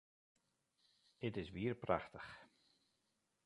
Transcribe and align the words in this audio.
It 1.27 1.33
is 1.41 1.49
wier 1.55 1.75
prachtich! 1.83 2.29